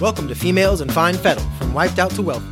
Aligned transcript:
Welcome 0.00 0.28
to 0.28 0.34
Females 0.36 0.80
in 0.80 0.88
Fine 0.88 1.16
Fettle, 1.16 1.44
from 1.58 1.74
Wiped 1.74 1.98
Out 1.98 2.12
to 2.12 2.22
Wealthy. 2.22 2.46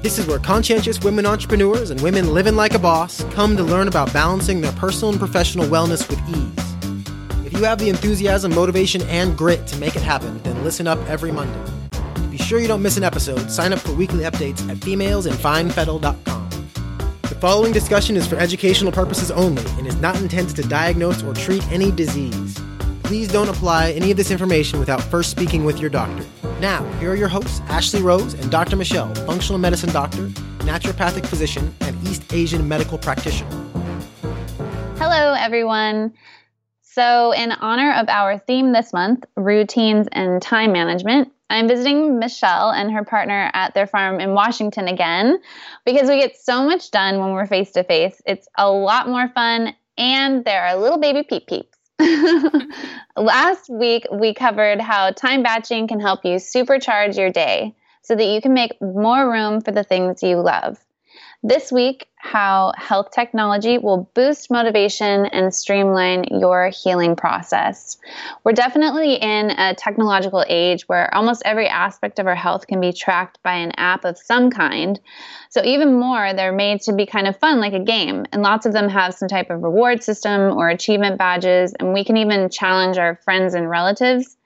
This 0.00 0.18
is 0.18 0.26
where 0.26 0.38
conscientious 0.38 0.98
women 0.98 1.26
entrepreneurs 1.26 1.90
and 1.90 2.00
women 2.00 2.32
living 2.32 2.56
like 2.56 2.72
a 2.72 2.78
boss 2.78 3.22
come 3.34 3.54
to 3.58 3.62
learn 3.62 3.86
about 3.86 4.14
balancing 4.14 4.62
their 4.62 4.72
personal 4.72 5.10
and 5.10 5.18
professional 5.18 5.66
wellness 5.66 6.08
with 6.08 6.18
ease. 6.26 7.46
If 7.46 7.52
you 7.52 7.64
have 7.64 7.78
the 7.78 7.90
enthusiasm, 7.90 8.54
motivation, 8.54 9.02
and 9.02 9.36
grit 9.36 9.66
to 9.66 9.76
make 9.76 9.94
it 9.94 10.00
happen, 10.00 10.42
then 10.42 10.64
listen 10.64 10.86
up 10.86 10.98
every 11.06 11.30
Monday. 11.30 11.70
To 11.90 12.28
be 12.30 12.38
sure 12.38 12.60
you 12.60 12.66
don't 12.66 12.80
miss 12.80 12.96
an 12.96 13.04
episode, 13.04 13.50
sign 13.50 13.74
up 13.74 13.80
for 13.80 13.92
weekly 13.92 14.24
updates 14.24 14.66
at 14.70 14.78
femalesinfinefettle.com. 14.78 16.48
The 17.24 17.38
following 17.42 17.74
discussion 17.74 18.16
is 18.16 18.26
for 18.26 18.36
educational 18.36 18.90
purposes 18.90 19.30
only 19.30 19.66
and 19.72 19.86
is 19.86 19.96
not 19.96 20.16
intended 20.22 20.56
to 20.56 20.62
diagnose 20.62 21.22
or 21.22 21.34
treat 21.34 21.70
any 21.70 21.90
disease. 21.90 22.58
Please 23.02 23.28
don't 23.28 23.50
apply 23.50 23.90
any 23.90 24.10
of 24.10 24.16
this 24.16 24.30
information 24.30 24.78
without 24.78 25.02
first 25.02 25.30
speaking 25.30 25.62
with 25.62 25.78
your 25.78 25.90
doctor. 25.90 26.24
Now, 26.60 26.84
here 27.00 27.10
are 27.10 27.16
your 27.16 27.28
hosts, 27.28 27.60
Ashlie 27.66 28.02
Rose 28.02 28.32
and 28.32 28.50
Dr. 28.50 28.76
Michelle, 28.76 29.14
functional 29.26 29.58
medicine 29.58 29.92
doctor, 29.92 30.28
naturopathic 30.60 31.26
physician, 31.26 31.74
and 31.82 32.02
East 32.08 32.32
Asian 32.32 32.66
medical 32.66 32.96
practitioner. 32.96 33.50
Hello, 34.96 35.34
everyone. 35.34 36.14
So, 36.80 37.32
in 37.32 37.52
honor 37.52 37.92
of 37.92 38.08
our 38.08 38.38
theme 38.38 38.72
this 38.72 38.94
month, 38.94 39.26
routines 39.36 40.08
and 40.12 40.40
time 40.40 40.72
management, 40.72 41.30
I'm 41.50 41.68
visiting 41.68 42.18
Michelle 42.18 42.70
and 42.70 42.90
her 42.90 43.04
partner 43.04 43.50
at 43.52 43.74
their 43.74 43.86
farm 43.86 44.18
in 44.18 44.32
Washington 44.32 44.88
again 44.88 45.38
because 45.84 46.08
we 46.08 46.18
get 46.18 46.38
so 46.38 46.64
much 46.64 46.90
done 46.90 47.18
when 47.18 47.32
we're 47.32 47.46
face 47.46 47.72
to 47.72 47.84
face. 47.84 48.22
It's 48.24 48.48
a 48.56 48.70
lot 48.70 49.08
more 49.08 49.28
fun, 49.28 49.74
and 49.98 50.42
there 50.46 50.64
are 50.64 50.76
little 50.76 50.98
baby 50.98 51.22
peep 51.22 51.46
peeps. 51.48 51.75
Last 53.16 53.70
week, 53.70 54.06
we 54.12 54.34
covered 54.34 54.80
how 54.80 55.10
time 55.12 55.42
batching 55.42 55.88
can 55.88 56.00
help 56.00 56.24
you 56.24 56.36
supercharge 56.36 57.16
your 57.16 57.30
day 57.30 57.74
so 58.02 58.14
that 58.14 58.26
you 58.26 58.40
can 58.40 58.54
make 58.54 58.80
more 58.80 59.30
room 59.30 59.60
for 59.60 59.72
the 59.72 59.84
things 59.84 60.22
you 60.22 60.40
love. 60.40 60.85
This 61.42 61.70
week, 61.70 62.08
how 62.16 62.72
health 62.76 63.10
technology 63.12 63.78
will 63.78 64.10
boost 64.14 64.50
motivation 64.50 65.26
and 65.26 65.54
streamline 65.54 66.24
your 66.30 66.68
healing 66.70 67.14
process. 67.14 67.98
We're 68.42 68.52
definitely 68.52 69.14
in 69.14 69.50
a 69.50 69.74
technological 69.74 70.44
age 70.48 70.88
where 70.88 71.14
almost 71.14 71.42
every 71.44 71.68
aspect 71.68 72.18
of 72.18 72.26
our 72.26 72.34
health 72.34 72.66
can 72.66 72.80
be 72.80 72.92
tracked 72.92 73.40
by 73.42 73.54
an 73.54 73.72
app 73.76 74.04
of 74.04 74.18
some 74.18 74.50
kind. 74.50 74.98
So, 75.50 75.62
even 75.64 75.94
more, 75.94 76.32
they're 76.34 76.52
made 76.52 76.80
to 76.82 76.92
be 76.92 77.06
kind 77.06 77.28
of 77.28 77.38
fun, 77.38 77.60
like 77.60 77.74
a 77.74 77.80
game. 77.80 78.26
And 78.32 78.42
lots 78.42 78.66
of 78.66 78.72
them 78.72 78.88
have 78.88 79.14
some 79.14 79.28
type 79.28 79.50
of 79.50 79.62
reward 79.62 80.02
system 80.02 80.56
or 80.56 80.68
achievement 80.68 81.18
badges. 81.18 81.74
And 81.78 81.92
we 81.92 82.04
can 82.04 82.16
even 82.16 82.50
challenge 82.50 82.98
our 82.98 83.20
friends 83.24 83.54
and 83.54 83.70
relatives 83.70 84.36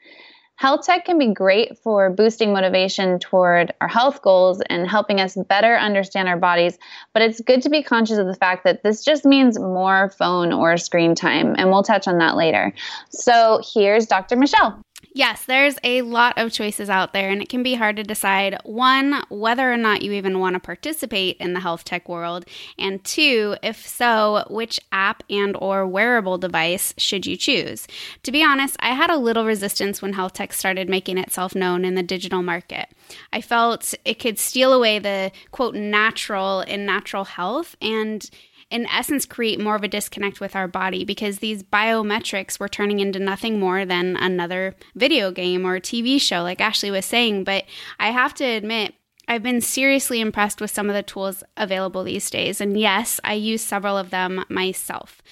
Health 0.61 0.83
tech 0.84 1.06
can 1.06 1.19
be 1.19 1.33
great 1.33 1.78
for 1.78 2.11
boosting 2.11 2.53
motivation 2.53 3.19
toward 3.19 3.72
our 3.80 3.89
health 3.89 4.20
goals 4.20 4.61
and 4.69 4.86
helping 4.86 5.19
us 5.19 5.34
better 5.48 5.75
understand 5.75 6.28
our 6.28 6.36
bodies, 6.36 6.77
but 7.14 7.22
it's 7.22 7.41
good 7.41 7.62
to 7.62 7.70
be 7.70 7.83
conscious 7.83 8.19
of 8.19 8.27
the 8.27 8.34
fact 8.34 8.64
that 8.64 8.83
this 8.83 9.02
just 9.02 9.25
means 9.25 9.58
more 9.58 10.11
phone 10.19 10.52
or 10.52 10.77
screen 10.77 11.14
time, 11.14 11.55
and 11.56 11.70
we'll 11.70 11.83
touch 11.83 12.06
on 12.06 12.19
that 12.19 12.36
later. 12.36 12.75
So 13.08 13.62
here's 13.72 14.05
Dr. 14.05 14.36
Michelle. 14.36 14.78
Yes, 15.12 15.44
there's 15.44 15.77
a 15.83 16.03
lot 16.03 16.39
of 16.39 16.53
choices 16.53 16.89
out 16.89 17.12
there, 17.12 17.30
and 17.30 17.42
it 17.42 17.48
can 17.48 17.64
be 17.64 17.75
hard 17.75 17.97
to 17.97 18.05
decide 18.05 18.56
one, 18.64 19.22
whether 19.28 19.72
or 19.72 19.77
not 19.77 20.02
you 20.02 20.12
even 20.12 20.39
want 20.39 20.55
to 20.55 20.61
participate 20.61 21.36
in 21.39 21.52
the 21.52 21.61
health 21.61 21.83
tech 21.83 22.08
world, 22.08 22.44
and 22.78 23.02
two, 23.02 23.56
if 23.61 23.84
so, 23.86 24.44
which 24.48 24.78
app 24.92 25.25
and 25.28 25.56
or 25.58 25.84
wearable 25.84 26.39
device 26.39 26.94
should 26.97 27.27
you 27.27 27.36
choose? 27.36 27.89
To 28.22 28.30
be 28.30 28.44
honest, 28.44 28.77
I 28.78 28.91
had 28.91 29.11
a 29.11 29.17
little 29.17 29.44
resistance 29.44 30.00
when 30.00 30.12
health 30.12 30.34
tech 30.34 30.52
started 30.52 30.89
making 30.89 31.18
itself 31.18 31.57
known 31.57 31.84
in 31.84 31.96
the 31.96 32.05
digital 32.05 32.42
market. 32.42 32.86
I 33.33 33.40
felt 33.40 33.95
it 34.05 34.20
could 34.20 34.39
steal 34.39 34.73
away 34.73 35.01
the 35.01 35.33
quote 35.51 35.74
natural 35.74 36.61
in 36.61 36.86
natural 36.86 37.24
health 37.24 37.74
and 37.83 38.30
in 38.70 38.86
essence 38.86 39.27
create 39.27 39.61
more 39.61 39.75
of 39.75 39.83
a 39.83 39.89
disconnect 39.89 40.41
with 40.41 40.55
our 40.55 40.69
body 40.69 41.05
because 41.05 41.39
these 41.39 41.63
biometrics 41.63 42.61
were 42.61 42.69
turning 42.69 43.01
into 43.01 43.19
nothing 43.19 43.58
more 43.58 43.85
than 43.85 44.17
another 44.17 44.77
video 44.95 45.31
game 45.31 45.67
or 45.67 45.81
TV 45.81 46.20
show, 46.20 46.42
like 46.42 46.58
Ashlie 46.58 46.92
was 46.92 47.05
saying. 47.05 47.45
But 47.45 47.64
I 47.98 48.11
have 48.11 48.35
to 48.35 48.45
admit, 48.45 48.95
I've 49.27 49.42
been 49.42 49.61
seriously 49.61 50.20
impressed 50.20 50.61
with 50.61 50.70
some 50.70 50.89
of 50.89 50.95
the 50.95 51.03
tools 51.03 51.45
available 51.57 52.05
these 52.05 52.31
days. 52.31 52.61
And 52.61 52.79
yes, 52.79 53.20
I 53.23 53.35
use 53.35 53.63
several 53.63 53.97
of 53.97 54.11
them 54.11 54.45
myself. 54.48 55.23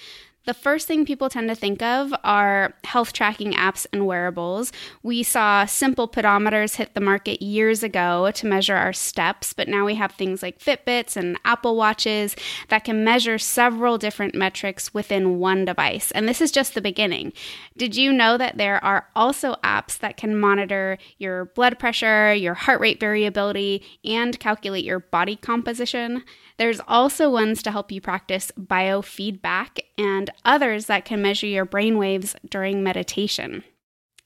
The 0.45 0.53
first 0.53 0.87
thing 0.87 1.05
people 1.05 1.29
tend 1.29 1.49
to 1.49 1.55
think 1.55 1.81
of 1.83 2.13
are 2.23 2.73
health 2.83 3.13
tracking 3.13 3.53
apps 3.53 3.85
and 3.91 4.07
wearables. 4.07 4.71
We 5.03 5.21
saw 5.21 5.65
simple 5.65 6.07
pedometers 6.07 6.77
hit 6.77 6.93
the 6.95 7.01
market 7.01 7.43
years 7.43 7.83
ago 7.83 8.31
to 8.31 8.47
measure 8.47 8.75
our 8.75 8.93
steps, 8.93 9.53
but 9.53 9.67
now 9.67 9.85
we 9.85 9.95
have 9.95 10.13
things 10.13 10.41
like 10.41 10.57
Fitbits 10.57 11.15
and 11.15 11.37
Apple 11.45 11.75
Watches 11.75 12.35
that 12.69 12.83
can 12.83 13.03
measure 13.03 13.37
several 13.37 13.97
different 13.97 14.33
metrics 14.33 14.93
within 14.93 15.39
one 15.39 15.65
device. 15.65 16.09
And 16.11 16.27
this 16.27 16.41
is 16.41 16.51
just 16.51 16.73
the 16.73 16.81
beginning. 16.81 17.33
Did 17.77 17.95
you 17.95 18.11
know 18.11 18.37
that 18.37 18.57
there 18.57 18.83
are 18.83 19.07
also 19.15 19.55
apps 19.63 19.99
that 19.99 20.17
can 20.17 20.39
monitor 20.39 20.97
your 21.17 21.45
blood 21.45 21.77
pressure, 21.77 22.33
your 22.33 22.53
heart 22.55 22.79
rate 22.79 22.99
variability, 22.99 23.83
and 24.03 24.39
calculate 24.39 24.85
your 24.85 24.99
body 24.99 25.35
composition? 25.35 26.23
There's 26.57 26.81
also 26.87 27.29
ones 27.29 27.61
to 27.63 27.71
help 27.71 27.91
you 27.91 28.01
practice 28.01 28.51
biofeedback 28.59 29.79
and 29.97 30.28
others 30.45 30.85
that 30.85 31.05
can 31.05 31.21
measure 31.21 31.47
your 31.47 31.65
brain 31.65 31.97
waves 31.97 32.35
during 32.49 32.83
meditation. 32.83 33.63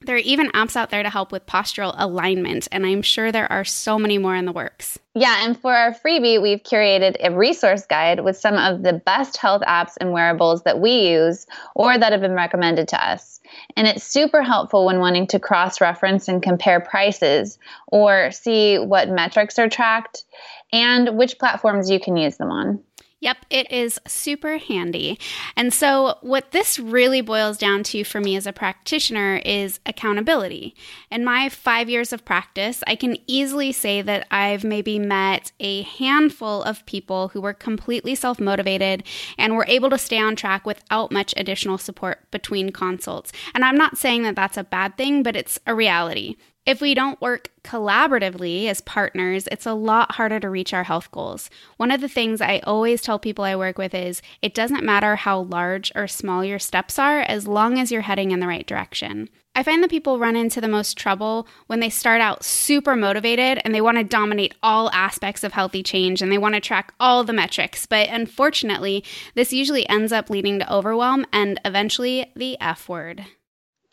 There 0.05 0.17
are 0.17 0.19
even 0.19 0.51
apps 0.51 0.75
out 0.75 0.89
there 0.89 1.03
to 1.03 1.09
help 1.09 1.31
with 1.31 1.45
postural 1.45 1.95
alignment, 1.97 2.67
and 2.73 2.85
I'm 2.85 3.01
sure 3.01 3.31
there 3.31 3.49
are 3.49 3.63
so 3.63 3.97
many 3.97 4.17
more 4.17 4.35
in 4.35 4.43
the 4.45 4.51
works. 4.51 4.99
Yeah, 5.15 5.45
and 5.45 5.57
for 5.57 5.73
our 5.73 5.93
freebie, 5.93 6.41
we've 6.41 6.61
curated 6.61 7.15
a 7.21 7.33
resource 7.33 7.85
guide 7.85 8.19
with 8.21 8.35
some 8.35 8.55
of 8.55 8.83
the 8.83 8.93
best 8.93 9.37
health 9.37 9.61
apps 9.61 9.93
and 10.01 10.11
wearables 10.11 10.63
that 10.63 10.81
we 10.81 11.09
use 11.09 11.47
or 11.75 11.97
that 11.97 12.11
have 12.11 12.19
been 12.19 12.33
recommended 12.33 12.89
to 12.89 13.01
us. 13.01 13.39
And 13.77 13.87
it's 13.87 14.03
super 14.03 14.41
helpful 14.41 14.85
when 14.85 14.99
wanting 14.99 15.27
to 15.27 15.39
cross 15.39 15.79
reference 15.79 16.27
and 16.27 16.43
compare 16.43 16.81
prices 16.81 17.57
or 17.87 18.31
see 18.31 18.79
what 18.79 19.09
metrics 19.09 19.57
are 19.57 19.69
tracked 19.69 20.25
and 20.73 21.17
which 21.17 21.39
platforms 21.39 21.89
you 21.89 21.99
can 21.99 22.17
use 22.17 22.35
them 22.37 22.51
on. 22.51 22.83
Yep, 23.23 23.45
it 23.49 23.71
is 23.71 24.01
super 24.05 24.57
handy. 24.57 25.17
And 25.55 25.73
so, 25.73 26.17
what 26.19 26.51
this 26.51 26.77
really 26.77 27.21
boils 27.21 27.57
down 27.57 27.83
to 27.83 28.03
for 28.03 28.19
me 28.19 28.35
as 28.35 28.45
a 28.45 28.51
practitioner 28.51 29.37
is 29.45 29.79
accountability. 29.85 30.75
In 31.09 31.23
my 31.23 31.47
five 31.47 31.89
years 31.89 32.11
of 32.11 32.25
practice, 32.25 32.83
I 32.85 32.97
can 32.97 33.15
easily 33.25 33.71
say 33.71 34.01
that 34.01 34.27
I've 34.29 34.65
maybe 34.65 34.99
met 34.99 35.53
a 35.61 35.83
handful 35.83 36.63
of 36.63 36.85
people 36.85 37.29
who 37.29 37.39
were 37.39 37.53
completely 37.53 38.13
self 38.13 38.41
motivated 38.41 39.03
and 39.37 39.55
were 39.55 39.67
able 39.69 39.89
to 39.91 39.97
stay 39.97 40.19
on 40.19 40.35
track 40.35 40.65
without 40.65 41.09
much 41.09 41.33
additional 41.37 41.77
support 41.77 42.29
between 42.29 42.71
consults. 42.71 43.31
And 43.55 43.63
I'm 43.63 43.77
not 43.77 43.97
saying 43.97 44.23
that 44.23 44.35
that's 44.35 44.57
a 44.57 44.65
bad 44.65 44.97
thing, 44.97 45.23
but 45.23 45.37
it's 45.37 45.57
a 45.65 45.73
reality. 45.73 46.35
If 46.65 46.79
we 46.79 46.93
don't 46.93 47.19
work 47.19 47.49
collaboratively 47.65 48.67
as 48.67 48.79
partners, 48.79 49.49
it's 49.51 49.65
a 49.65 49.73
lot 49.73 50.13
harder 50.13 50.39
to 50.39 50.49
reach 50.49 50.73
our 50.73 50.85
health 50.85 51.11
goals. 51.11 51.49
One 51.75 51.91
of 51.91 51.99
the 51.99 52.07
things 52.07 52.39
I 52.39 52.59
always 52.59 53.01
tell 53.01 53.19
people 53.19 53.43
I 53.43 53.57
work 53.57 53.77
with 53.77 53.93
is 53.93 54.21
it 54.41 54.53
doesn't 54.53 54.85
matter 54.85 55.17
how 55.17 55.41
large 55.41 55.91
or 55.93 56.07
small 56.07 56.45
your 56.45 56.59
steps 56.59 56.97
are 56.97 57.19
as 57.19 57.47
long 57.47 57.79
as 57.79 57.91
you're 57.91 58.01
heading 58.01 58.31
in 58.31 58.39
the 58.39 58.47
right 58.47 58.65
direction. 58.65 59.27
I 59.53 59.61
find 59.61 59.83
that 59.83 59.89
people 59.89 60.19
run 60.19 60.37
into 60.37 60.61
the 60.61 60.69
most 60.69 60.97
trouble 60.97 61.49
when 61.67 61.81
they 61.81 61.89
start 61.89 62.21
out 62.21 62.45
super 62.45 62.95
motivated 62.95 63.61
and 63.65 63.75
they 63.75 63.81
want 63.81 63.97
to 63.97 64.03
dominate 64.05 64.55
all 64.63 64.89
aspects 64.91 65.43
of 65.43 65.51
healthy 65.51 65.83
change 65.83 66.21
and 66.21 66.31
they 66.31 66.37
want 66.37 66.55
to 66.55 66.61
track 66.61 66.93
all 66.97 67.25
the 67.25 67.33
metrics. 67.33 67.85
But 67.85 68.07
unfortunately, 68.07 69.03
this 69.35 69.51
usually 69.51 69.87
ends 69.89 70.13
up 70.13 70.29
leading 70.29 70.59
to 70.59 70.73
overwhelm 70.73 71.25
and 71.33 71.59
eventually 71.65 72.31
the 72.37 72.57
F 72.61 72.87
word. 72.87 73.25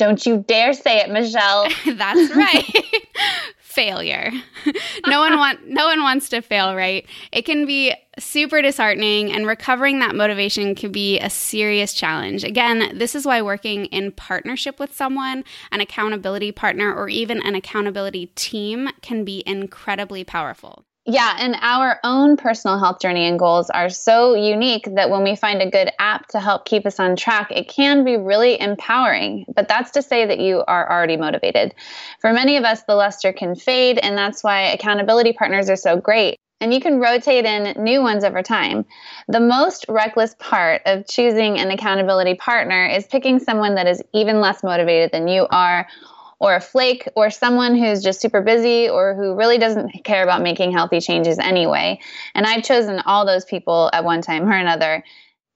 Don't 0.00 0.25
you 0.25 0.43
dare 0.49 0.73
say 0.73 1.00
it, 1.00 1.11
Michelle. 1.11 1.69
That's 1.87 2.35
right. 2.35 2.64
Failure. 3.58 4.32
no 5.06 5.20
one 5.20 5.37
want 5.37 5.69
no 5.69 5.85
one 5.85 6.02
wants 6.02 6.31
to 6.31 6.41
fail, 6.41 6.75
right? 6.75 7.06
It 7.32 7.43
can 7.43 7.67
be 7.67 7.94
super 8.19 8.62
disheartening 8.62 9.31
and 9.31 9.47
recovering 9.47 9.99
that 9.99 10.14
motivation 10.14 10.75
can 10.75 10.91
be 10.91 11.20
a 11.20 11.29
serious 11.29 11.93
challenge. 11.93 12.44
Again, 12.44 12.97
this 12.97 13.14
is 13.14 13.26
why 13.26 13.43
working 13.43 13.85
in 13.87 14.12
partnership 14.12 14.81
with 14.81 14.97
someone, 14.97 15.44
an 15.70 15.82
accountability 15.82 16.50
partner 16.50 16.94
or 16.94 17.11
even 17.11 17.47
an 17.47 17.55
accountability 17.55 18.29
team 18.29 18.88
can 19.02 19.23
be 19.23 19.43
incredibly 19.47 20.25
powerful. 20.25 20.87
Yeah, 21.06 21.35
and 21.41 21.56
our 21.62 21.99
own 22.05 22.37
personal 22.37 22.79
health 22.79 23.00
journey 23.00 23.26
and 23.26 23.38
goals 23.38 23.70
are 23.70 23.88
so 23.88 24.35
unique 24.35 24.87
that 24.94 25.08
when 25.08 25.25
we 25.25 25.35
find 25.35 25.62
a 25.62 25.70
good 25.70 25.91
app 25.99 26.29
to 26.29 26.41
help 26.41 26.67
keep 26.67 26.85
us 26.85 27.00
on 27.00 27.17
track, 27.17 27.50
it 27.50 27.69
can 27.69 28.05
be 28.05 28.17
really 28.17 28.61
empowering. 28.61 29.47
But 29.55 29.67
that's 29.67 29.91
to 29.93 30.02
say 30.02 30.26
that 30.26 30.38
you 30.38 30.62
are 30.69 30.91
already 30.91 31.17
motivated. 31.17 31.75
For 32.20 32.32
many 32.35 32.58
of 32.58 32.64
us, 32.64 32.82
the 32.82 32.94
luster 32.94 33.32
can 33.32 33.56
fade, 33.56 33.99
and 33.99 34.17
that's 34.17 34.44
why 34.44 34.61
accountability 34.61 35.32
partners 35.32 35.70
are 35.70 35.76
so 35.76 35.97
great. 35.97 36.37
And 36.61 36.75
you 36.75 36.81
can 36.81 37.00
rotate 37.00 37.47
in 37.47 37.82
new 37.82 38.02
ones 38.02 38.23
over 38.23 38.43
time. 38.43 38.85
The 39.26 39.41
most 39.41 39.87
reckless 39.88 40.37
part 40.38 40.82
of 40.85 41.08
choosing 41.08 41.58
an 41.58 41.70
accountability 41.70 42.35
partner 42.35 42.85
is 42.85 43.06
picking 43.06 43.38
someone 43.38 43.75
that 43.76 43.87
is 43.87 44.02
even 44.12 44.43
less 44.43 44.62
motivated 44.62 45.11
than 45.12 45.26
you 45.26 45.47
are 45.50 45.88
or 46.40 46.54
a 46.56 46.60
flake 46.60 47.06
or 47.14 47.31
someone 47.31 47.76
who's 47.76 48.02
just 48.02 48.20
super 48.20 48.40
busy 48.40 48.88
or 48.88 49.14
who 49.14 49.34
really 49.34 49.58
doesn't 49.58 50.04
care 50.04 50.22
about 50.22 50.42
making 50.42 50.72
healthy 50.72 51.00
changes 51.00 51.38
anyway. 51.38 52.00
And 52.34 52.46
I've 52.46 52.64
chosen 52.64 53.00
all 53.00 53.26
those 53.26 53.44
people 53.44 53.90
at 53.92 54.04
one 54.04 54.22
time 54.22 54.48
or 54.48 54.52
another 54.52 55.04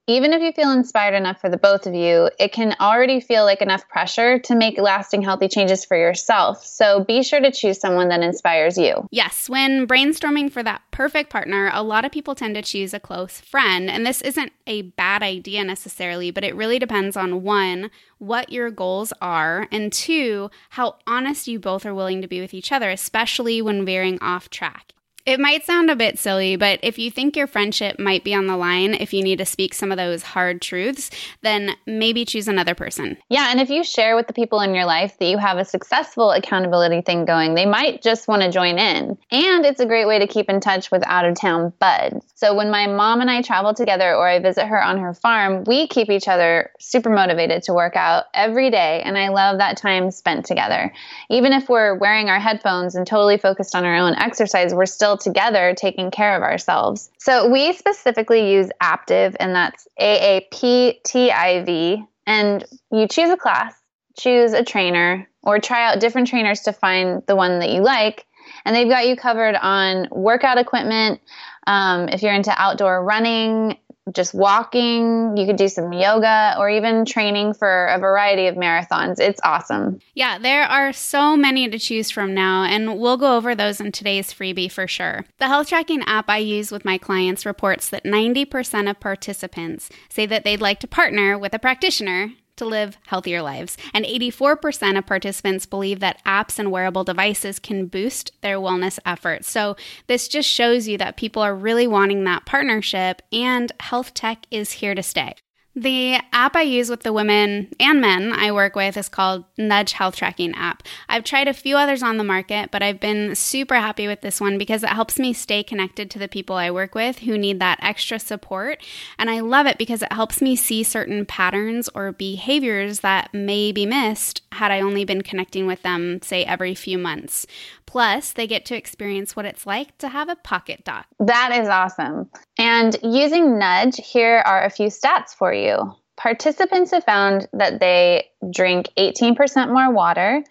even 0.07 0.33
if 0.33 0.41
you 0.41 0.51
feel 0.51 0.71
inspired 0.71 1.15
enough 1.15 1.41
for 1.41 1.49
the 1.49 1.57
both 1.57 1.87
of 1.87 1.95
you, 1.95 2.29
it 2.39 2.51
can 2.51 2.75
already 2.79 3.19
feel 3.19 3.43
like 3.43 3.61
enough 3.61 3.87
pressure 3.89 4.37
to 4.39 4.55
make 4.55 4.77
lasting 4.77 5.23
healthy 5.23 5.47
changes 5.47 5.83
for 5.83 5.97
yourself. 5.97 6.63
So 6.63 7.03
be 7.03 7.23
sure 7.23 7.39
to 7.39 7.51
choose 7.51 7.79
someone 7.79 8.09
that 8.09 8.21
inspires 8.21 8.77
you. 8.77 9.07
Yes, 9.11 9.49
when 9.49 9.87
brainstorming 9.87 10.51
for 10.51 10.61
that 10.61 10.83
perfect 10.91 11.31
partner, 11.31 11.71
a 11.73 11.81
lot 11.81 12.05
of 12.05 12.11
people 12.11 12.35
tend 12.35 12.53
to 12.55 12.61
choose 12.61 12.93
a 12.93 12.99
close 12.99 13.41
friend. 13.41 13.89
And 13.89 14.05
this 14.05 14.21
isn't 14.21 14.51
a 14.67 14.83
bad 14.83 15.23
idea 15.23 15.63
necessarily, 15.63 16.29
but 16.29 16.43
it 16.43 16.55
really 16.55 16.77
depends 16.77 17.17
on 17.17 17.41
one, 17.41 17.89
what 18.19 18.51
your 18.51 18.69
goals 18.69 19.11
are, 19.21 19.67
and 19.71 19.91
two, 19.91 20.51
how 20.71 20.97
honest 21.07 21.47
you 21.47 21.59
both 21.59 21.85
are 21.85 21.95
willing 21.95 22.21
to 22.21 22.27
be 22.27 22.41
with 22.41 22.53
each 22.53 22.71
other, 22.71 22.91
especially 22.91 23.61
when 23.61 23.85
veering 23.85 24.19
off 24.21 24.49
track. 24.49 24.93
It 25.25 25.39
might 25.39 25.65
sound 25.65 25.89
a 25.89 25.95
bit 25.95 26.19
silly, 26.19 26.55
but 26.55 26.79
if 26.83 26.99
you 26.99 27.09
think 27.09 27.35
your 27.35 27.47
friendship 27.47 27.97
might 27.97 28.23
be 28.23 28.35
on 28.35 28.45
the 28.45 28.55
line 28.55 28.93
if 28.93 29.11
you 29.11 29.23
need 29.23 29.39
to 29.39 29.45
speak 29.45 29.73
some 29.73 29.91
of 29.91 29.97
those 29.97 30.21
hard 30.21 30.61
truths, 30.61 31.09
then 31.41 31.75
maybe 31.87 32.25
choose 32.25 32.47
another 32.47 32.75
person. 32.75 33.17
Yeah, 33.27 33.47
and 33.49 33.59
if 33.59 33.71
you 33.71 33.83
share 33.83 34.15
with 34.15 34.27
the 34.27 34.33
people 34.33 34.59
in 34.61 34.75
your 34.75 34.85
life 34.85 35.17
that 35.17 35.25
you 35.25 35.39
have 35.39 35.57
a 35.57 35.65
successful 35.65 36.29
accountability 36.29 37.01
thing 37.01 37.25
going, 37.25 37.55
they 37.55 37.65
might 37.65 38.03
just 38.03 38.27
want 38.27 38.43
to 38.43 38.51
join 38.51 38.77
in. 38.77 39.17
And 39.31 39.65
it's 39.65 39.79
a 39.79 39.87
great 39.87 40.05
way 40.05 40.19
to 40.19 40.27
keep 40.27 40.47
in 40.47 40.59
touch 40.59 40.91
with 40.91 41.01
out 41.07 41.25
of 41.25 41.35
town 41.35 41.73
buds. 41.79 42.23
So 42.35 42.53
when 42.53 42.69
my 42.69 42.85
mom 42.85 43.19
and 43.19 43.31
I 43.31 43.41
travel 43.41 43.73
together 43.73 44.13
or 44.13 44.27
I 44.27 44.39
visit 44.39 44.67
her 44.67 44.81
on 44.81 44.99
her 44.99 45.15
farm, 45.15 45.63
we 45.63 45.87
keep 45.87 46.11
each 46.11 46.27
other 46.27 46.69
super 46.79 47.09
motivated 47.09 47.63
to 47.63 47.73
work 47.73 47.95
out 47.95 48.25
every 48.35 48.69
day. 48.69 49.01
And 49.03 49.17
I 49.17 49.29
love 49.29 49.57
that 49.57 49.77
time 49.77 50.11
spent 50.11 50.45
together. 50.45 50.93
Even 51.31 51.51
if 51.51 51.67
we're 51.67 51.95
wearing 51.95 52.29
our 52.29 52.39
headphones 52.39 52.93
and 52.93 53.07
totally 53.07 53.39
focused 53.39 53.73
on 53.73 53.85
our 53.85 53.95
own 53.95 54.13
exercise, 54.13 54.71
we're 54.71 54.85
still 54.85 55.14
together 55.17 55.73
taking 55.75 56.11
care 56.11 56.35
of 56.35 56.43
ourselves. 56.43 57.09
So 57.17 57.49
we 57.49 57.73
specifically 57.73 58.51
use 58.51 58.69
Aaptiv, 58.81 59.35
and 59.39 59.55
that's 59.55 59.87
A 59.99 60.37
A 60.37 60.47
P 60.51 60.99
T 61.03 61.31
I 61.31 61.63
V. 61.63 62.03
And 62.27 62.65
you 62.91 63.07
choose 63.07 63.29
a 63.29 63.37
class, 63.37 63.73
choose 64.17 64.53
a 64.53 64.63
trainer, 64.63 65.29
or 65.43 65.59
try 65.59 65.87
out 65.87 65.99
different 65.99 66.27
trainers 66.27 66.61
to 66.61 66.73
find 66.73 67.21
the 67.27 67.35
one 67.35 67.59
that 67.59 67.69
you 67.69 67.81
like. 67.81 68.25
And 68.63 68.75
they've 68.75 68.89
got 68.89 69.07
you 69.07 69.15
covered 69.15 69.55
on 69.55 70.07
workout 70.11 70.57
equipment. 70.57 71.21
Um, 71.67 72.09
if 72.09 72.21
you're 72.21 72.33
into 72.33 72.53
outdoor 72.55 73.03
running, 73.03 73.77
just 74.13 74.33
walking. 74.33 75.35
You 75.35 75.45
could 75.45 75.55
do 75.55 75.67
some 75.67 75.91
yoga 75.91 76.55
or 76.57 76.69
even 76.69 77.05
training 77.05 77.53
for 77.53 77.87
a 77.87 77.99
variety 77.99 78.47
of 78.47 78.55
marathons. 78.55 79.19
It's 79.19 79.39
awesome. 79.43 79.99
Yeah, 80.13 80.37
there 80.37 80.63
are 80.63 80.93
so 80.93 81.35
many 81.35 81.69
to 81.69 81.79
choose 81.79 82.11
from 82.11 82.33
now, 82.33 82.63
and 82.63 82.99
we'll 82.99 83.17
go 83.17 83.35
over 83.35 83.55
those 83.55 83.81
in 83.81 83.91
today's 83.91 84.33
freebie 84.33 84.71
for 84.71 84.87
sure. 84.87 85.25
The 85.39 85.47
health 85.47 85.69
tracking 85.69 86.03
app 86.03 86.29
I 86.29 86.37
use 86.37 86.71
with 86.71 86.85
my 86.85 86.97
clients 86.97 87.45
reports 87.45 87.89
that 87.89 88.03
90% 88.03 88.89
of 88.89 88.99
participants 88.99 89.89
say 90.09 90.25
that 90.25 90.43
they'd 90.43 90.61
like 90.61 90.79
to 90.81 90.87
partner 90.87 91.37
with 91.37 91.53
a 91.53 91.59
practitioner 91.59 92.31
to 92.57 92.65
live 92.65 92.97
healthier 93.07 93.41
lives. 93.41 93.77
And 93.93 94.05
84% 94.05 94.97
of 94.97 95.05
participants 95.05 95.65
believe 95.65 95.99
that 95.99 96.23
apps 96.25 96.59
and 96.59 96.71
wearable 96.71 97.03
devices 97.03 97.59
can 97.59 97.87
boost 97.87 98.31
their 98.41 98.57
wellness 98.57 98.99
efforts. 99.05 99.49
So, 99.49 99.75
this 100.07 100.27
just 100.27 100.49
shows 100.49 100.87
you 100.87 100.97
that 100.97 101.17
people 101.17 101.41
are 101.41 101.55
really 101.55 101.87
wanting 101.87 102.23
that 102.23 102.45
partnership, 102.45 103.21
and 103.31 103.71
health 103.79 104.13
tech 104.13 104.45
is 104.51 104.73
here 104.73 104.95
to 104.95 105.03
stay. 105.03 105.35
The 105.77 106.17
app 106.31 106.55
I 106.55 106.61
use 106.61 106.89
with 106.89 107.03
the 107.03 107.11
women 107.11 107.67
and 107.81 107.99
men 107.99 108.31
I 108.31 108.53
work 108.53 108.77
with 108.77 108.95
is 108.95 109.09
called 109.09 109.43
Nudge 109.57 109.91
Health 109.91 110.15
Tracking 110.15 110.55
app. 110.55 110.83
I've 111.09 111.25
tried 111.25 111.49
a 111.49 111.53
few 111.53 111.75
others 111.75 112.01
on 112.01 112.15
the 112.15 112.23
market, 112.23 112.71
but 112.71 112.81
I've 112.81 113.01
been 113.01 113.35
super 113.35 113.75
happy 113.75 114.07
with 114.07 114.21
this 114.21 114.39
one 114.39 114.57
because 114.57 114.83
it 114.83 114.89
helps 114.91 115.19
me 115.19 115.33
stay 115.33 115.63
connected 115.63 116.09
to 116.11 116.19
the 116.19 116.29
people 116.29 116.55
I 116.55 116.71
work 116.71 116.95
with 116.95 117.19
who 117.19 117.37
need 117.37 117.59
that 117.59 117.79
extra 117.81 118.19
support. 118.19 118.81
And 119.19 119.29
I 119.29 119.41
love 119.41 119.65
it 119.67 119.77
because 119.77 120.01
it 120.01 120.13
helps 120.13 120.41
me 120.41 120.55
see 120.55 120.81
certain 120.81 121.25
patterns 121.25 121.89
or 121.93 122.13
behaviors 122.13 123.01
that 123.01 123.33
may 123.33 123.73
be 123.73 123.85
missed 123.85 124.44
had 124.55 124.71
I 124.71 124.81
only 124.81 125.05
been 125.05 125.21
connecting 125.21 125.67
with 125.67 125.81
them, 125.83 126.21
say, 126.21 126.43
every 126.43 126.75
few 126.75 126.97
months. 126.97 127.45
Plus, 127.85 128.33
they 128.33 128.47
get 128.47 128.65
to 128.65 128.75
experience 128.75 129.35
what 129.35 129.45
it's 129.45 129.65
like 129.65 129.97
to 129.99 130.09
have 130.09 130.29
a 130.29 130.35
pocket 130.35 130.83
doc. 130.83 131.05
That 131.19 131.51
is 131.53 131.67
awesome. 131.67 132.29
And 132.57 132.97
using 133.03 133.59
Nudge, 133.59 133.97
here 133.97 134.41
are 134.45 134.65
a 134.65 134.69
few 134.69 134.87
stats 134.87 135.35
for 135.35 135.53
you. 135.53 135.93
Participants 136.17 136.91
have 136.91 137.03
found 137.03 137.47
that 137.53 137.79
they 137.79 138.25
drink 138.51 138.89
18% 138.97 139.71
more 139.71 139.91
water, 139.91 140.43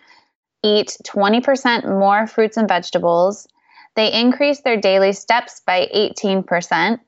eat 0.63 0.97
20% 1.05 1.89
more 1.99 2.27
fruits 2.27 2.57
and 2.57 2.69
vegetables, 2.69 3.49
they 3.97 4.13
increase 4.13 4.61
their 4.61 4.77
daily 4.77 5.13
steps 5.13 5.61
by 5.65 5.89
18%, 5.95 6.99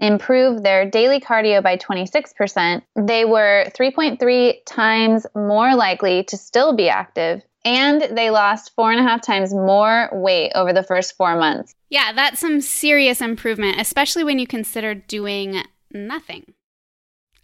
improve 0.00 0.62
their 0.62 0.88
daily 0.88 1.20
cardio 1.20 1.62
by 1.62 1.76
26%. 1.76 2.82
They 2.96 3.24
were 3.24 3.66
3.3 3.76 4.64
times 4.66 5.26
more 5.34 5.74
likely 5.74 6.24
to 6.24 6.36
still 6.36 6.74
be 6.74 6.88
active 6.88 7.42
and 7.64 8.16
they 8.16 8.30
lost 8.30 8.72
four 8.74 8.90
and 8.90 9.00
a 9.00 9.02
half 9.02 9.20
times 9.20 9.52
more 9.52 10.08
weight 10.12 10.52
over 10.54 10.72
the 10.72 10.82
first 10.82 11.16
four 11.16 11.36
months. 11.36 11.74
Yeah, 11.90 12.12
that's 12.12 12.40
some 12.40 12.60
serious 12.60 13.20
improvement, 13.20 13.80
especially 13.80 14.24
when 14.24 14.38
you 14.38 14.46
consider 14.46 14.94
doing 14.94 15.62
nothing. 15.92 16.54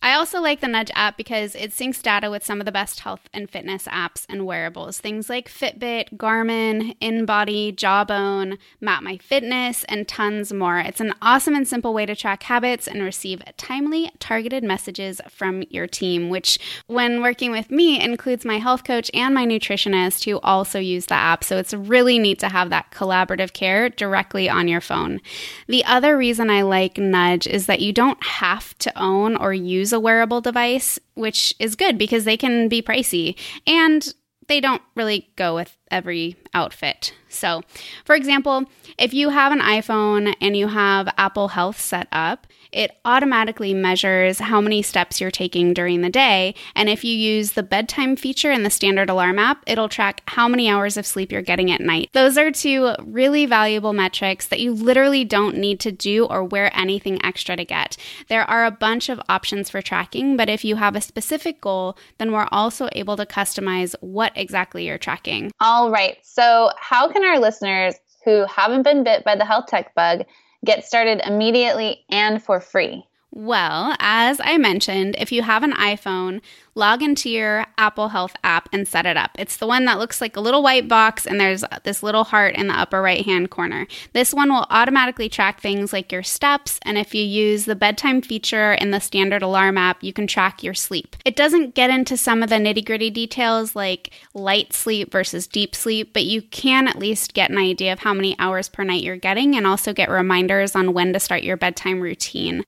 I 0.06 0.14
also 0.14 0.40
like 0.40 0.60
the 0.60 0.68
Nudge 0.68 0.90
app 0.94 1.16
because 1.16 1.54
it 1.54 1.72
syncs 1.72 2.02
data 2.02 2.30
with 2.30 2.44
some 2.44 2.60
of 2.60 2.64
the 2.64 2.72
best 2.72 3.00
health 3.00 3.28
and 3.32 3.50
fitness 3.50 3.86
apps 3.86 4.24
and 4.28 4.46
wearables. 4.46 5.00
Things 5.00 5.28
like 5.28 5.48
Fitbit, 5.48 6.16
Garmin, 6.16 6.96
InBody, 7.00 7.74
Jawbone, 7.74 8.58
Map 8.80 9.02
My 9.02 9.16
Fitness, 9.16 9.84
and 9.88 10.06
tons 10.06 10.52
more. 10.52 10.78
It's 10.78 11.00
an 11.00 11.14
awesome 11.20 11.54
and 11.54 11.66
simple 11.66 11.92
way 11.92 12.06
to 12.06 12.14
track 12.14 12.44
habits 12.44 12.86
and 12.86 13.02
receive 13.02 13.42
timely, 13.56 14.12
targeted 14.20 14.62
messages 14.62 15.20
from 15.28 15.64
your 15.70 15.88
team, 15.88 16.28
which, 16.28 16.60
when 16.86 17.20
working 17.20 17.50
with 17.50 17.70
me, 17.72 18.00
includes 18.00 18.44
my 18.44 18.58
health 18.58 18.84
coach 18.84 19.10
and 19.12 19.34
my 19.34 19.44
nutritionist 19.44 20.24
who 20.24 20.38
also 20.40 20.78
use 20.78 21.06
the 21.06 21.14
app. 21.14 21.42
So 21.42 21.58
it's 21.58 21.74
really 21.74 22.20
neat 22.20 22.38
to 22.40 22.48
have 22.48 22.70
that 22.70 22.92
collaborative 22.92 23.52
care 23.54 23.88
directly 23.88 24.48
on 24.48 24.68
your 24.68 24.80
phone. 24.80 25.20
The 25.66 25.84
other 25.84 26.16
reason 26.16 26.48
I 26.48 26.62
like 26.62 26.96
Nudge 26.96 27.48
is 27.48 27.66
that 27.66 27.80
you 27.80 27.92
don't 27.92 28.22
have 28.22 28.78
to 28.78 28.96
own 28.96 29.34
or 29.34 29.52
use 29.52 29.86
use 29.86 29.92
a 29.96 30.00
wearable 30.00 30.40
device, 30.40 30.98
which 31.14 31.54
is 31.58 31.74
good 31.74 31.98
because 31.98 32.24
they 32.24 32.36
can 32.36 32.68
be 32.68 32.80
pricey 32.80 33.36
and 33.66 34.14
they 34.46 34.60
don't 34.60 34.82
really 34.94 35.28
go 35.34 35.56
with 35.56 35.76
every 35.90 36.36
outfit. 36.54 37.12
So, 37.36 37.62
for 38.04 38.14
example, 38.14 38.64
if 38.98 39.12
you 39.12 39.30
have 39.30 39.52
an 39.52 39.60
iPhone 39.60 40.34
and 40.40 40.56
you 40.56 40.68
have 40.68 41.12
Apple 41.18 41.48
Health 41.48 41.78
set 41.78 42.08
up, 42.12 42.46
it 42.72 42.90
automatically 43.04 43.72
measures 43.72 44.38
how 44.38 44.60
many 44.60 44.82
steps 44.82 45.20
you're 45.20 45.30
taking 45.30 45.72
during 45.72 46.02
the 46.02 46.10
day. 46.10 46.54
And 46.74 46.88
if 46.88 47.04
you 47.04 47.16
use 47.16 47.52
the 47.52 47.62
bedtime 47.62 48.16
feature 48.16 48.50
in 48.52 48.64
the 48.64 48.70
standard 48.70 49.08
alarm 49.08 49.38
app, 49.38 49.62
it'll 49.66 49.88
track 49.88 50.22
how 50.26 50.48
many 50.48 50.68
hours 50.68 50.96
of 50.96 51.06
sleep 51.06 51.32
you're 51.32 51.42
getting 51.42 51.70
at 51.70 51.80
night. 51.80 52.10
Those 52.12 52.36
are 52.36 52.50
two 52.50 52.94
really 53.02 53.46
valuable 53.46 53.92
metrics 53.92 54.48
that 54.48 54.60
you 54.60 54.72
literally 54.72 55.24
don't 55.24 55.56
need 55.56 55.80
to 55.80 55.92
do 55.92 56.26
or 56.26 56.44
wear 56.44 56.70
anything 56.76 57.18
extra 57.24 57.56
to 57.56 57.64
get. 57.64 57.96
There 58.28 58.44
are 58.44 58.66
a 58.66 58.70
bunch 58.70 59.08
of 59.08 59.20
options 59.28 59.70
for 59.70 59.80
tracking, 59.80 60.36
but 60.36 60.48
if 60.48 60.64
you 60.64 60.76
have 60.76 60.96
a 60.96 61.00
specific 61.00 61.60
goal, 61.60 61.96
then 62.18 62.32
we're 62.32 62.48
also 62.52 62.88
able 62.92 63.16
to 63.16 63.26
customize 63.26 63.94
what 64.00 64.32
exactly 64.34 64.86
you're 64.86 64.98
tracking. 64.98 65.50
All 65.60 65.90
right. 65.90 66.18
So, 66.22 66.70
how 66.76 67.10
can 67.10 67.22
our 67.26 67.38
listeners 67.38 67.94
who 68.24 68.44
haven't 68.46 68.82
been 68.82 69.04
bit 69.04 69.24
by 69.24 69.36
the 69.36 69.44
health 69.44 69.66
tech 69.66 69.94
bug 69.94 70.24
Get 70.64 70.84
started 70.84 71.20
immediately 71.24 72.04
and 72.10 72.42
for 72.42 72.60
free. 72.60 73.06
Well, 73.38 73.94
as 73.98 74.40
I 74.42 74.56
mentioned, 74.56 75.14
if 75.18 75.30
you 75.30 75.42
have 75.42 75.62
an 75.62 75.74
iPhone, 75.74 76.40
log 76.74 77.02
into 77.02 77.28
your 77.28 77.66
Apple 77.76 78.08
Health 78.08 78.34
app 78.42 78.66
and 78.72 78.88
set 78.88 79.04
it 79.04 79.18
up. 79.18 79.32
It's 79.38 79.58
the 79.58 79.66
one 79.66 79.84
that 79.84 79.98
looks 79.98 80.22
like 80.22 80.38
a 80.38 80.40
little 80.40 80.62
white 80.62 80.88
box 80.88 81.26
and 81.26 81.38
there's 81.38 81.62
this 81.84 82.02
little 82.02 82.24
heart 82.24 82.54
in 82.56 82.68
the 82.68 82.72
upper 82.72 83.02
right 83.02 83.26
hand 83.26 83.50
corner. 83.50 83.86
This 84.14 84.32
one 84.32 84.48
will 84.48 84.64
automatically 84.70 85.28
track 85.28 85.60
things 85.60 85.92
like 85.92 86.10
your 86.10 86.22
steps, 86.22 86.80
and 86.80 86.96
if 86.96 87.14
you 87.14 87.22
use 87.22 87.66
the 87.66 87.74
bedtime 87.74 88.22
feature 88.22 88.72
in 88.72 88.90
the 88.90 89.00
standard 89.00 89.42
alarm 89.42 89.76
app, 89.76 90.02
you 90.02 90.14
can 90.14 90.26
track 90.26 90.62
your 90.62 90.72
sleep. 90.72 91.14
It 91.26 91.36
doesn't 91.36 91.74
get 91.74 91.90
into 91.90 92.16
some 92.16 92.42
of 92.42 92.48
the 92.48 92.56
nitty 92.56 92.86
gritty 92.86 93.10
details 93.10 93.76
like 93.76 94.14
light 94.32 94.72
sleep 94.72 95.12
versus 95.12 95.46
deep 95.46 95.74
sleep, 95.74 96.14
but 96.14 96.24
you 96.24 96.40
can 96.40 96.88
at 96.88 96.98
least 96.98 97.34
get 97.34 97.50
an 97.50 97.58
idea 97.58 97.92
of 97.92 97.98
how 97.98 98.14
many 98.14 98.34
hours 98.38 98.70
per 98.70 98.82
night 98.82 99.02
you're 99.02 99.16
getting 99.18 99.54
and 99.54 99.66
also 99.66 99.92
get 99.92 100.08
reminders 100.08 100.74
on 100.74 100.94
when 100.94 101.12
to 101.12 101.20
start 101.20 101.42
your 101.42 101.58
bedtime 101.58 102.00
routine. 102.00 102.64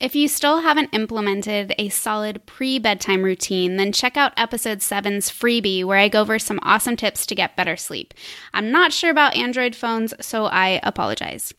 If 0.00 0.16
you 0.16 0.26
still 0.26 0.60
haven't 0.60 0.92
implemented 0.92 1.72
a 1.78 1.88
solid 1.88 2.44
pre 2.46 2.80
bedtime 2.80 3.22
routine, 3.22 3.76
then 3.76 3.92
check 3.92 4.16
out 4.16 4.32
episode 4.36 4.80
7's 4.80 5.30
freebie, 5.30 5.84
where 5.84 5.98
I 5.98 6.08
go 6.08 6.20
over 6.20 6.38
some 6.38 6.58
awesome 6.62 6.96
tips 6.96 7.24
to 7.26 7.34
get 7.34 7.56
better 7.56 7.76
sleep. 7.76 8.12
I'm 8.52 8.72
not 8.72 8.92
sure 8.92 9.10
about 9.10 9.36
Android 9.36 9.76
phones, 9.76 10.12
so 10.20 10.46
I 10.46 10.80
apologize. 10.82 11.54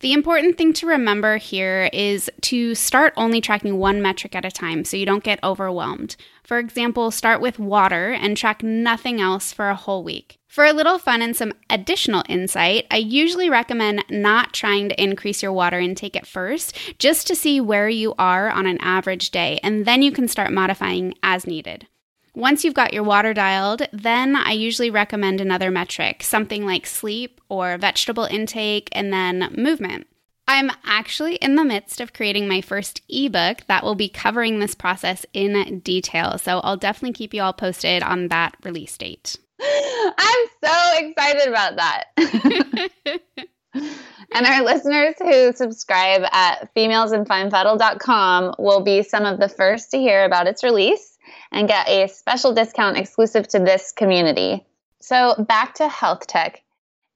The 0.00 0.14
important 0.14 0.56
thing 0.56 0.72
to 0.74 0.86
remember 0.86 1.36
here 1.36 1.90
is 1.92 2.30
to 2.40 2.74
start 2.74 3.12
only 3.18 3.42
tracking 3.42 3.76
one 3.76 4.00
metric 4.00 4.34
at 4.34 4.46
a 4.46 4.50
time 4.50 4.82
so 4.86 4.96
you 4.96 5.04
don't 5.04 5.22
get 5.22 5.38
overwhelmed. 5.44 6.16
For 6.42 6.58
example, 6.58 7.10
start 7.10 7.42
with 7.42 7.58
water 7.58 8.10
and 8.10 8.34
track 8.34 8.62
nothing 8.62 9.20
else 9.20 9.52
for 9.52 9.68
a 9.68 9.74
whole 9.74 10.02
week. 10.02 10.38
For 10.48 10.64
a 10.64 10.72
little 10.72 10.98
fun 10.98 11.20
and 11.20 11.36
some 11.36 11.52
additional 11.68 12.24
insight, 12.30 12.86
I 12.90 12.96
usually 12.96 13.50
recommend 13.50 14.06
not 14.08 14.54
trying 14.54 14.88
to 14.88 15.00
increase 15.00 15.42
your 15.42 15.52
water 15.52 15.78
intake 15.78 16.16
at 16.16 16.26
first, 16.26 16.74
just 16.98 17.26
to 17.26 17.36
see 17.36 17.60
where 17.60 17.90
you 17.90 18.14
are 18.18 18.48
on 18.48 18.64
an 18.64 18.78
average 18.80 19.30
day, 19.30 19.60
and 19.62 19.84
then 19.84 20.00
you 20.00 20.12
can 20.12 20.28
start 20.28 20.50
modifying 20.50 21.12
as 21.22 21.46
needed. 21.46 21.86
Once 22.34 22.64
you've 22.64 22.74
got 22.74 22.92
your 22.92 23.02
water 23.02 23.34
dialed, 23.34 23.82
then 23.92 24.36
I 24.36 24.52
usually 24.52 24.90
recommend 24.90 25.40
another 25.40 25.70
metric, 25.70 26.22
something 26.22 26.64
like 26.64 26.86
sleep 26.86 27.40
or 27.48 27.76
vegetable 27.78 28.24
intake, 28.24 28.88
and 28.92 29.12
then 29.12 29.52
movement. 29.56 30.06
I'm 30.46 30.70
actually 30.84 31.36
in 31.36 31.54
the 31.54 31.64
midst 31.64 32.00
of 32.00 32.12
creating 32.12 32.48
my 32.48 32.60
first 32.60 33.02
ebook 33.08 33.66
that 33.68 33.84
will 33.84 33.94
be 33.94 34.08
covering 34.08 34.58
this 34.58 34.74
process 34.74 35.24
in 35.32 35.80
detail. 35.80 36.38
So 36.38 36.58
I'll 36.60 36.76
definitely 36.76 37.12
keep 37.12 37.32
you 37.34 37.42
all 37.42 37.52
posted 37.52 38.02
on 38.02 38.28
that 38.28 38.56
release 38.64 38.96
date. 38.96 39.36
I'm 39.60 40.46
so 40.64 40.92
excited 40.94 41.48
about 41.48 41.76
that. 41.76 42.04
and 43.74 44.46
our 44.46 44.64
listeners 44.64 45.14
who 45.18 45.52
subscribe 45.52 46.22
at 46.32 46.74
femalesinfinefettle.com 46.74 48.54
will 48.58 48.80
be 48.80 49.02
some 49.02 49.24
of 49.24 49.38
the 49.38 49.48
first 49.48 49.92
to 49.92 49.98
hear 49.98 50.24
about 50.24 50.46
its 50.46 50.64
release 50.64 51.16
and 51.52 51.68
get 51.68 51.88
a 51.88 52.08
special 52.08 52.54
discount 52.54 52.96
exclusive 52.96 53.48
to 53.48 53.58
this 53.58 53.92
community. 53.92 54.64
So, 55.00 55.34
back 55.48 55.74
to 55.74 55.88
health 55.88 56.26
tech. 56.26 56.62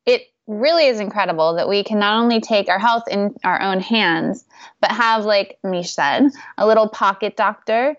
It 0.06 0.22
really 0.46 0.86
is 0.86 1.00
incredible 1.00 1.54
that 1.54 1.68
we 1.68 1.84
can 1.84 1.98
not 1.98 2.22
only 2.22 2.40
take 2.40 2.68
our 2.68 2.78
health 2.78 3.04
in 3.10 3.34
our 3.44 3.60
own 3.60 3.80
hands, 3.80 4.44
but 4.80 4.90
have, 4.90 5.24
like 5.24 5.58
Mish 5.62 5.92
said, 5.92 6.28
a 6.58 6.66
little 6.66 6.88
pocket 6.88 7.36
doctor. 7.36 7.96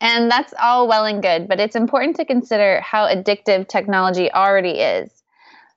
And 0.00 0.30
that's 0.30 0.52
all 0.60 0.88
well 0.88 1.04
and 1.04 1.22
good, 1.22 1.48
but 1.48 1.60
it's 1.60 1.76
important 1.76 2.16
to 2.16 2.24
consider 2.24 2.80
how 2.80 3.06
addictive 3.06 3.68
technology 3.68 4.32
already 4.32 4.80
is. 4.80 5.21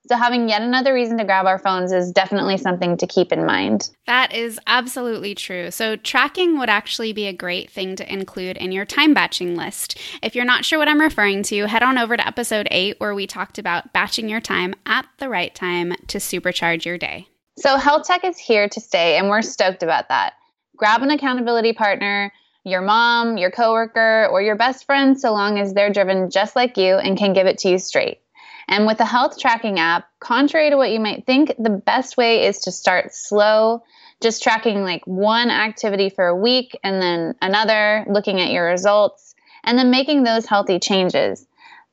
So, 0.08 0.16
having 0.18 0.48
yet 0.50 0.62
another 0.62 0.94
reason 0.94 1.18
to 1.18 1.24
grab 1.24 1.48
our 1.48 1.58
phones 1.58 1.92
is 1.92 2.12
definitely 2.12 2.58
something 2.58 2.96
to 2.98 3.08
keep 3.08 3.32
in 3.32 3.44
mind. 3.44 3.90
That 4.06 4.34
is 4.34 4.60
absolutely 4.68 5.34
true. 5.34 5.72
So, 5.72 5.96
tracking 5.96 6.60
would 6.60 6.70
actually 6.70 7.12
be 7.12 7.26
a 7.26 7.34
great 7.34 7.72
thing 7.72 7.96
to 7.96 8.14
include 8.14 8.58
in 8.58 8.72
your 8.72 8.86
time 8.86 9.16
batching 9.16 9.56
list. 9.56 9.98
If 10.22 10.36
you're 10.36 10.46
not 10.46 10.64
sure 10.64 10.78
what 10.78 10.88
I'm 10.88 11.02
referring 11.02 11.42
to, 11.44 11.66
head 11.68 11.82
on 11.82 11.98
over 11.98 12.16
to 12.16 12.28
episode 12.28 12.68
8 12.70 13.00
where 13.00 13.16
we 13.16 13.26
talked 13.26 13.58
about 13.58 13.94
batching 13.94 14.30
your 14.30 14.42
time 14.42 14.76
at 14.86 15.08
the 15.18 15.28
right 15.30 15.54
time 15.56 15.94
to 16.08 16.20
supercharge 16.20 16.86
your 16.86 17.00
day. 17.00 17.28
So, 17.58 17.78
health 17.78 18.06
tech 18.06 18.24
is 18.24 18.38
here 18.38 18.70
to 18.70 18.80
stay, 18.80 19.18
and 19.18 19.28
we're 19.28 19.42
stoked 19.42 19.82
about 19.82 20.10
that. 20.10 20.34
Grab 20.78 21.02
an 21.02 21.10
accountability 21.10 21.74
partner, 21.74 22.32
your 22.64 22.82
mom, 22.82 23.38
your 23.38 23.50
coworker, 23.50 24.28
or 24.32 24.42
your 24.42 24.56
best 24.56 24.86
friend, 24.86 25.20
so 25.20 25.32
long 25.32 25.58
as 25.58 25.74
they're 25.74 25.94
driven 25.94 26.30
just 26.30 26.56
like 26.56 26.78
you 26.78 26.96
and 26.96 27.18
can 27.18 27.34
give 27.34 27.48
it 27.48 27.58
to 27.60 27.70
you 27.70 27.80
straight. 27.80 28.20
And 28.68 28.88
with 28.88 28.98
the 28.98 29.06
health 29.06 29.40
tracking 29.40 29.80
app, 29.80 30.08
contrary 30.20 30.70
to 30.70 30.78
what 30.78 30.92
you 30.92 31.00
might 31.00 31.26
think, 31.26 31.54
the 31.60 31.70
best 31.70 32.18
way 32.18 32.46
is 32.46 32.60
to 32.62 32.72
start 32.72 33.14
slow, 33.14 33.84
just 34.22 34.42
tracking 34.42 34.84
like 34.84 35.06
one 35.06 35.50
activity 35.50 36.10
for 36.10 36.28
a 36.28 36.36
week 36.36 36.78
and 36.84 37.02
then 37.02 37.36
another, 37.42 38.06
looking 38.10 38.42
at 38.42 38.52
your 38.52 38.66
results, 38.66 39.36
and 39.64 39.78
then 39.78 39.92
making 39.92 40.24
those 40.24 40.46
healthy 40.46 40.80
changes. 40.80 41.46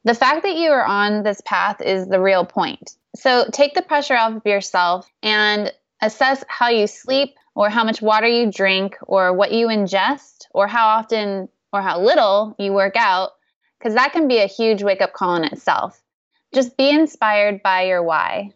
The 0.04 0.14
fact 0.14 0.42
that 0.42 0.56
you 0.56 0.70
are 0.70 0.84
on 0.84 1.22
this 1.22 1.40
path 1.44 1.80
is 1.80 2.08
the 2.08 2.20
real 2.20 2.44
point. 2.44 2.96
So 3.14 3.46
take 3.52 3.74
the 3.74 3.82
pressure 3.82 4.16
off 4.16 4.36
of 4.36 4.46
yourself 4.46 5.08
and 5.22 5.72
assess 6.00 6.42
how 6.48 6.68
you 6.68 6.86
sleep 6.86 7.34
or 7.54 7.68
how 7.68 7.84
much 7.84 8.00
water 8.02 8.26
you 8.26 8.50
drink 8.50 8.96
or 9.02 9.32
what 9.32 9.52
you 9.52 9.66
ingest 9.66 10.46
or 10.52 10.66
how 10.66 10.88
often 10.88 11.48
or 11.72 11.82
how 11.82 12.00
little 12.00 12.56
you 12.58 12.72
work 12.72 12.96
out 12.96 13.32
because 13.78 13.94
that 13.94 14.12
can 14.12 14.28
be 14.28 14.38
a 14.38 14.46
huge 14.46 14.82
wake 14.82 15.00
up 15.00 15.12
call 15.12 15.36
in 15.36 15.44
itself. 15.44 16.01
Just 16.54 16.76
be 16.76 16.90
inspired 16.90 17.62
by 17.62 17.84
your 17.84 18.02
why. 18.02 18.50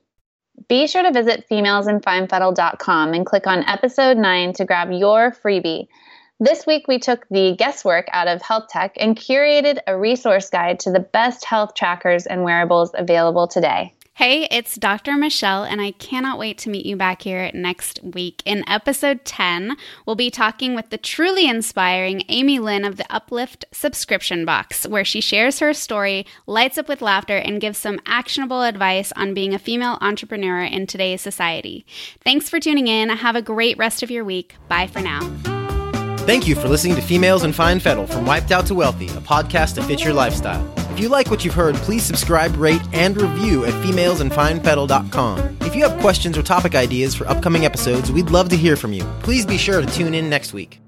Be 0.69 0.87
sure 0.87 1.03
to 1.03 1.13
visit 1.13 1.47
femalesinfinefettle.com 1.51 3.15
and 3.15 3.25
click 3.25 3.47
on 3.47 3.65
episode 3.65 4.19
9 4.19 4.53
to 4.55 4.65
grab 4.65 4.91
your 4.91 5.31
freebie. 5.31 5.89
This 6.39 6.67
week, 6.67 6.87
we 6.89 6.99
took 6.99 7.27
the 7.31 7.57
guesswork 7.57 8.07
out 8.13 8.29
of 8.29 8.43
health 8.43 8.67
tech 8.69 8.97
and 9.01 9.17
curated 9.17 9.79
a 9.87 9.97
resource 9.97 10.51
guide 10.51 10.81
to 10.81 10.93
the 10.93 11.01
best 11.01 11.47
health 11.47 11.73
trackers 11.75 12.27
and 12.27 12.45
wearables 12.45 12.91
available 12.95 13.49
today. 13.49 13.95
Hey, 14.17 14.49
it's 14.51 14.77
Dr. 14.77 15.15
Michelle, 15.15 15.65
and 15.65 15.79
I 15.79 15.91
cannot 15.91 16.39
wait 16.39 16.57
to 16.61 16.71
meet 16.71 16.87
you 16.87 16.97
back 16.97 17.21
here 17.21 17.51
next 17.53 18.03
week. 18.03 18.43
In 18.47 18.67
episode 18.67 19.27
10, 19.27 19.77
we'll 20.07 20.17
be 20.17 20.31
talking 20.31 20.75
with 20.75 20.89
the 20.89 20.97
truly 20.97 21.47
inspiring 21.47 22.23
Amy 22.31 22.59
Lynn 22.59 22.87
of 22.87 22.97
the 22.97 23.05
Uplift 23.15 23.67
subscription 23.73 24.47
box, 24.47 24.89
where 24.89 25.05
she 25.05 25.21
shares 25.21 25.59
her 25.59 25.75
story, 25.75 26.25
lights 26.47 26.79
up 26.79 26.89
with 26.89 27.03
laughter, 27.03 27.37
and 27.37 27.61
gives 27.61 27.77
some 27.77 28.01
actionable 28.07 28.63
advice 28.63 29.13
on 29.17 29.35
being 29.35 29.53
a 29.53 29.59
female 29.59 29.99
entrepreneur 30.01 30.63
in 30.63 30.87
today's 30.87 31.21
society. 31.21 31.85
Thanks 32.25 32.49
for 32.49 32.59
tuning 32.59 32.89
in. 32.89 33.11
Have 33.11 33.37
a 33.37 33.43
great 33.43 33.77
rest 33.77 34.03
of 34.03 34.11
your 34.11 34.25
week. 34.25 34.57
Bye 34.67 34.87
for 34.87 35.03
now. 35.03 35.21
Thank 36.21 36.49
you 36.49 36.55
for 36.55 36.69
listening 36.69 36.97
to 36.97 37.03
Females 37.03 37.45
in 37.45 37.53
Fine 37.53 37.81
Fettle 37.81 38.07
from 38.07 38.25
Wiped 38.25 38.51
Out 38.51 38.65
to 38.69 38.75
Wealthy, 38.75 39.09
a 39.09 39.21
podcast 39.21 39.75
to 39.75 39.83
fit 39.83 40.03
your 40.03 40.15
lifestyle. 40.15 40.76
If 40.97 41.03
you 41.03 41.11
like 41.11 41.31
what 41.31 41.45
you've 41.45 41.53
heard, 41.53 41.75
please 41.75 42.03
subscribe, 42.03 42.57
rate, 42.57 42.81
and 42.95 43.21
review 43.21 43.67
at 43.67 43.75
femalesinfinefettle.com. 43.85 45.59
If 45.61 45.77
you 45.77 45.87
have 45.87 46.01
questions 46.01 46.39
or 46.39 46.43
topic 46.43 46.75
ideas 46.75 47.15
for 47.15 47.29
upcoming 47.29 47.67
episodes, 47.67 48.11
we'd 48.11 48.31
love 48.31 48.49
to 48.49 48.57
hear 48.57 48.77
from 48.77 48.95
you. 48.95 49.03
Please 49.21 49.45
be 49.45 49.59
sure 49.59 49.83
to 49.83 49.87
tune 49.87 50.15
in 50.15 50.31
next 50.31 50.55
week. 50.55 50.81